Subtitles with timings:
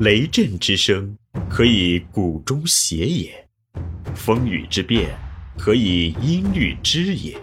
[0.00, 1.18] 雷震之声，
[1.50, 3.32] 可以鼓中谐也；
[4.14, 5.10] 风雨之变，
[5.58, 7.36] 可以音律之也。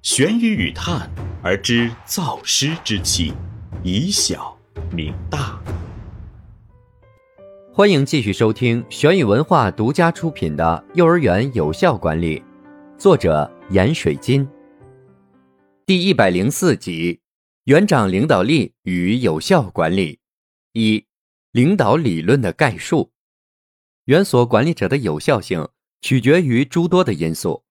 [0.00, 1.10] 玄雨与叹
[1.42, 3.34] 而知造湿之气，
[3.82, 4.58] 以小
[4.90, 5.62] 明大。
[7.70, 12.38] 欢迎继续收听玄宇文化独家出品的《幼儿园有效管理》，
[12.96, 14.48] 作者闫水金。
[15.84, 17.20] 第一百零四集：
[17.64, 20.18] 园长领导力与有效管理。
[20.72, 21.04] 一、
[21.52, 23.12] 领导理论的概述。
[24.04, 25.68] 园所管理者的有效性
[26.00, 27.64] 取决于诸多的因素，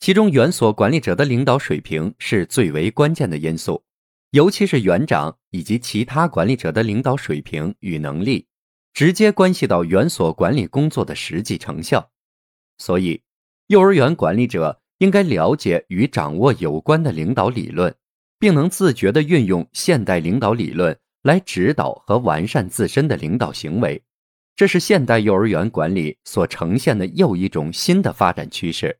[0.00, 3.84] 其中园所管理者的领导水平是最为关键的因素，
[4.30, 8.46] 尤其是园长以及其他管理者的领导水平与能力。
[8.94, 12.10] 直接关系到园所管理工作的实际成效，
[12.78, 13.20] 所以，
[13.66, 17.94] 幼儿园管理者应该了解与掌握有关的领导理论，
[18.38, 24.02] 并能自觉地运用现代领导理论来指导和完善自身的领导行为。
[24.54, 28.98] 这是现代幼儿园管理所呈现的又一种新的发展趋势。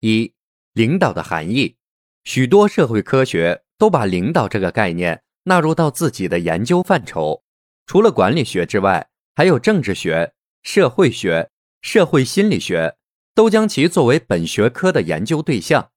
[0.00, 0.32] 一、
[0.72, 1.76] 领导的含义，
[2.24, 7.42] 许多社会科学都把领导这个概念纳入到自己的研究范畴。
[7.86, 10.32] 除了管理学之外，还有政治学、
[10.62, 11.50] 社会学、
[11.82, 12.96] 社会心理学，
[13.34, 15.90] 都将其作为本学科的研究对象。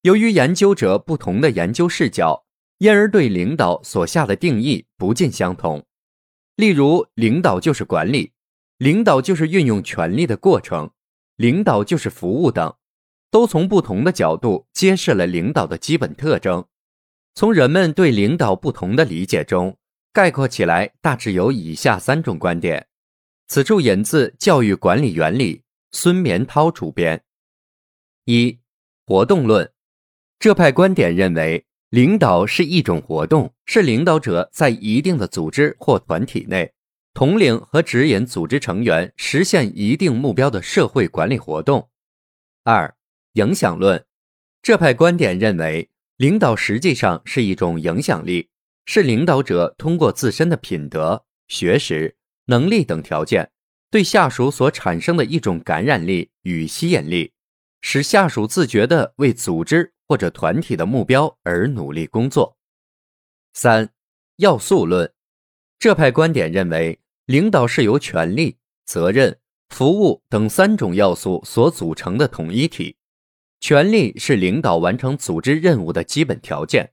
[0.00, 2.45] 由于研究者不同的研究视角，
[2.78, 5.84] 因而对领导所下的定义不尽相同。
[6.56, 8.32] 例如，领导就是管理，
[8.78, 10.90] 领导就是运用权力的过程，
[11.36, 12.74] 领导就是服务等，
[13.30, 16.64] 都从不同的角度揭示了领导的基本特征。
[17.34, 19.76] 从人们对领导不同的理解中。
[20.12, 22.86] 概括起来，大致有以下三种观点。
[23.48, 25.58] 此处引自《教育管理原理》，
[25.92, 27.22] 孙绵涛主编。
[28.24, 28.58] 一、
[29.04, 29.70] 活动论。
[30.38, 36.72] 这派观点认为，领导是一种活动，是领导者在一定的组织或团体内，
[37.14, 41.88] 统领和指引组织成员实现一定目标的社会管理活动。
[42.64, 42.94] 二、
[43.34, 44.04] 影响论。
[44.62, 48.48] 这派观点认为，领导实际上是一种影响力。
[48.88, 53.50] 是领导者通过自身的品德、学识、能力等条件，
[53.90, 57.32] 对下属所产生的一种感染力与吸引力，
[57.88, 62.58] 使下属自觉地为组织或者团体的目标而努力工作。
[63.52, 63.90] 三、
[64.38, 65.12] 要素论，
[65.78, 69.38] 这派观点认为，领导是由权力、责任、
[69.68, 72.96] 服务等三种要素所组成的统一体，
[73.60, 76.92] 权力是领导完成组织任务的基本条件。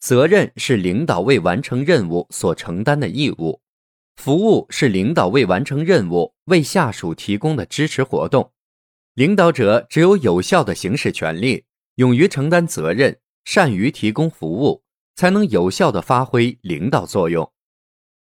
[0.00, 3.62] 责任是领导为完成任务所承担的义务，
[4.16, 8.52] 服务是领导为完成任务为下属提供的支持活动。
[9.14, 11.64] 领导者只有有效的行使权利，
[11.96, 14.82] 勇于承担责任，善于提供服务，
[15.14, 17.52] 才能有效的发挥领导作用。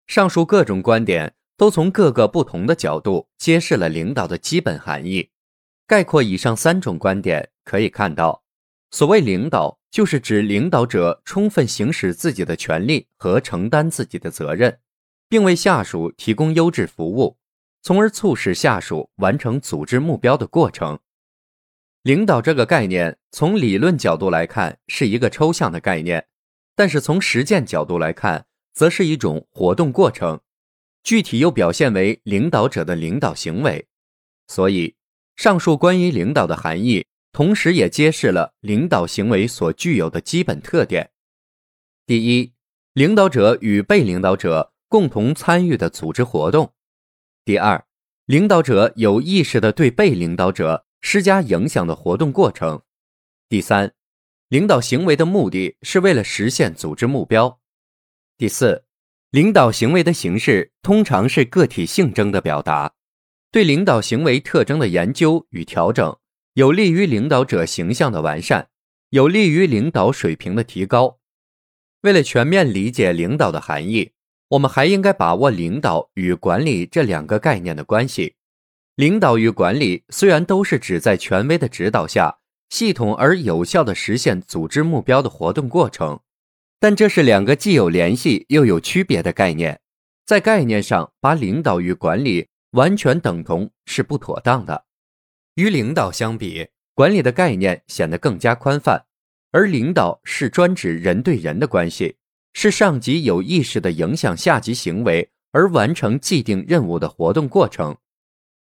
[0.07, 5.29] 上述各种观点都从各个不同的角度揭示了领导的基本含义。
[5.85, 8.44] 概括以上三种观点，可以看到，
[8.91, 9.79] 所谓领导。
[9.94, 14.79] 就是指领导者充分行使自己的权利和承担自己的责任，
[15.29, 17.38] 并为下属提供优质服务，
[17.83, 20.97] 从而促使下属完成组织目标的过程。
[22.01, 26.25] 领导这个概念，从理论角度来看是一个抽象的概念，
[26.75, 30.39] 但是从实践角度来看，则是一种活动过程，
[31.03, 33.85] 具体又表现为领导者的领导行为。
[34.47, 34.95] 所以，
[35.35, 37.05] 上述关于领导的含义。
[37.33, 41.09] 同时，也揭示了领导行为所具有的基本特点：
[42.05, 42.53] 第一，
[42.94, 46.67] 领导者与被领导者共同参与的组织活动；
[47.46, 47.86] 第二，
[48.26, 52.86] 领导者有意识的对被领导者施加影响的活动过程；
[53.50, 53.94] 第三，
[54.48, 57.59] 领导行为的目的是为了实现组织目标；
[58.38, 58.86] 第四，
[59.30, 62.94] 领导行为的形式通常是个体性征的表达，
[63.52, 66.18] 对领导行为特征的研究与调整。
[66.54, 68.70] 有利于领导者形象的完善，
[69.10, 71.20] 有利于领导水平的提高。
[72.02, 74.12] 为了全面理解领导的含义，
[74.50, 78.36] 我们还应该把握领导与管理这两个概念的关系。
[78.95, 82.38] 领导与管理虽然都是指在权威的指导下，
[82.69, 86.19] 系统而有效地实现组织目标的活动过程，
[86.80, 89.80] 但这是两个既有联系又有区别的概念。
[90.25, 94.86] 在概念上，把领导与管理完全等同是不妥当的。
[95.56, 99.06] 与领导相比，管理的概念显得更加宽泛，
[99.51, 102.16] 而领导是专指人对人的关系，
[102.53, 107.97] 是上级有意识的影响下级行为而完成既定任务的活动过程。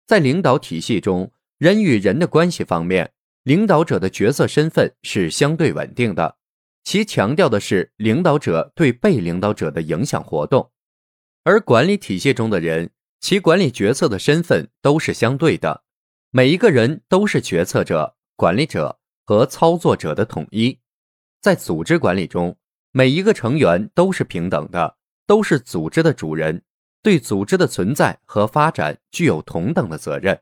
[0.06, 3.12] 在领导体系中，人与人的关系方面，
[3.44, 6.36] 领导者的角色身份是相对稳定的，
[6.82, 10.70] 其强调的是领导者对被领导者的影响活动，
[11.42, 12.90] 而管理体系中的人
[13.20, 15.84] 其管理决策的身份都是相对的，
[16.30, 20.78] 每一个人都是决策者、管理者和操作者的统一。
[21.40, 22.54] 在组织管理中，
[22.96, 24.96] 每一个成员都是平等的，
[25.26, 26.62] 都是组织的主人，
[27.02, 30.40] 对组织的存在和发展具有同等的责任。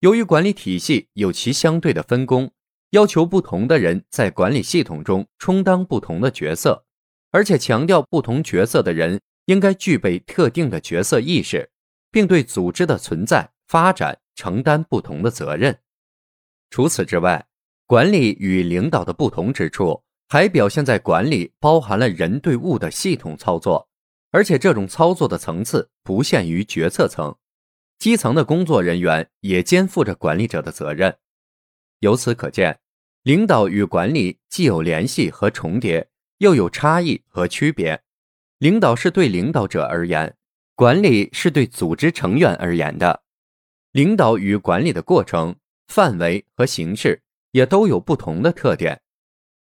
[0.00, 2.50] 由于管理体系有其相对的分工，
[2.90, 6.84] 要求不同的人在管理系统中充当不同的角色，
[7.30, 11.70] 而且强调不同角色的人应该具备特定的角色意识。
[12.12, 15.78] 并对组织的存在、发展承担不同的责任。
[16.68, 17.46] 除此之外，
[17.86, 20.02] 管理与领导的不同之处，
[20.32, 23.88] 还表现在管理包含了人对物的系统操作，
[24.30, 27.36] 而且这种操作的层次不限于决策层，
[27.98, 31.18] 基层的工作人员也肩负着管理者的责任。
[31.98, 32.78] 由此可见，
[33.24, 38.00] 领导与管理既有联系和重叠，又有差异和区别。
[38.58, 40.36] 领导是对领导者而言。
[40.76, 43.24] 管理是对组织成员而言的，
[43.90, 45.56] 领导与管理的过程、
[45.88, 49.02] 范围和形式也都有不同的特点，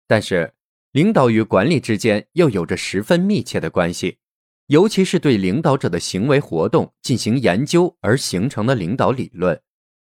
[0.08, 0.54] 但是
[0.94, 4.18] 领导与管理之间又有着十分密切的关系，
[4.66, 9.62] 尤其是对领导者的行为活动进行研究而形成的领导理论，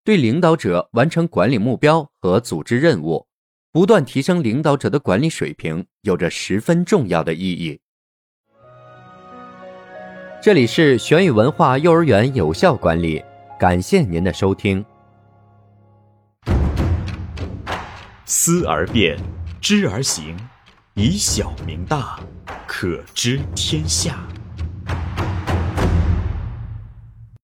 [0.03, 3.27] 对领导者完成管理目标和组织任务，
[3.71, 7.79] 不断提升领导者的管理水平，有着十分重要的意义。
[10.41, 13.23] 这里是玄宇文化幼儿园有效管理，
[13.59, 14.83] 感谢您的收听。
[18.25, 19.15] 思而变，
[19.61, 20.35] 知而行，
[21.03, 22.19] 以小明大，
[22.67, 24.19] 可知天下。